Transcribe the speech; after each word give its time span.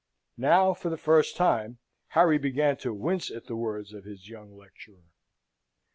Now, 0.39 0.73
for 0.73 0.89
the 0.89 0.97
first 0.97 1.35
time, 1.37 1.77
Harry 2.07 2.39
began 2.39 2.75
to 2.77 2.91
wince 2.91 3.29
at 3.29 3.45
the 3.45 3.55
words 3.55 3.93
of 3.93 4.03
his 4.03 4.27
young 4.27 4.57
lecturer. 4.57 5.05